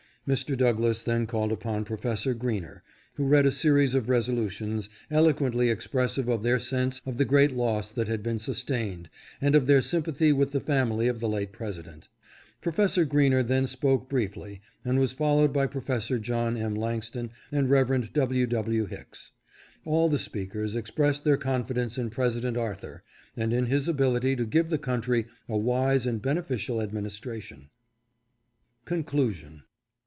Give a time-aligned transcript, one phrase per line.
[0.27, 0.55] Mr.
[0.55, 2.83] Douglass then called upon Professor Greener,
[3.15, 7.89] who read a series of resolutions eloquently expressive of their sense of the great loss
[7.89, 9.09] that had been sustained
[9.41, 12.07] and of their sympathy with the family of the late President.
[12.61, 12.99] Prof.
[13.09, 16.11] Greener then spoke briefly, and was followed by Prof.
[16.21, 16.75] John M.
[16.75, 18.13] Langston and Rev.
[18.13, 18.45] W.
[18.45, 18.85] W.
[18.85, 19.31] Hicks.
[19.85, 23.01] All the speakers expressed their confidence in President Arthur,
[23.35, 27.71] and in his ability to give the country a wise and beneficial administration.
[28.85, 29.63] CONCLUSION.